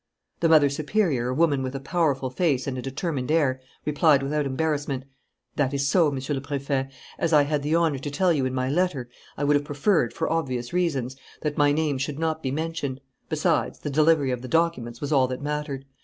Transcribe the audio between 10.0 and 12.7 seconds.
for obvious reasons, that my name should not be